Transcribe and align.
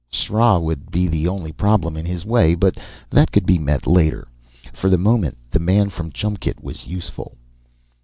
Sra 0.11 0.59
would 0.59 0.89
be 0.89 1.05
the 1.07 1.27
only 1.27 1.51
problem 1.51 1.95
in 1.95 2.07
his 2.07 2.25
way. 2.25 2.55
But 2.55 2.79
that 3.11 3.31
could 3.31 3.45
be 3.45 3.59
met 3.59 3.85
later. 3.85 4.27
For 4.73 4.89
the 4.89 4.97
moment, 4.97 5.37
the 5.51 5.59
man 5.59 5.91
from 5.91 6.11
Chumkt 6.11 6.59
was 6.63 6.87
useful. 6.87 7.37